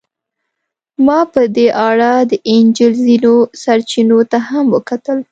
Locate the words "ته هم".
4.31-4.65